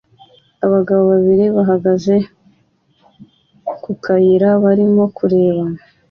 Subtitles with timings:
[0.65, 2.15] Abagabo babiri bahagaze
[3.83, 5.63] ku kayira barimo kureba